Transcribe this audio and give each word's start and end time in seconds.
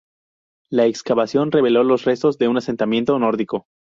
La 0.71 0.87
excavación 0.87 1.51
reveló 1.51 1.83
los 1.83 2.05
restos 2.05 2.39
de 2.39 2.47
un 2.47 2.57
asentamiento 2.57 3.19
nórdico. 3.19 3.67